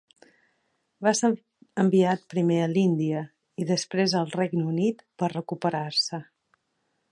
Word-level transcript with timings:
Va 1.07 1.11
ser 1.19 1.29
enviat 1.83 2.23
primer 2.35 2.57
a 2.63 2.71
l'Índia 2.71 3.21
i 3.65 3.69
després 3.73 4.17
al 4.23 4.33
Regne 4.39 4.65
Unit 4.73 5.07
per 5.23 5.33
recuperar-se. 5.37 6.25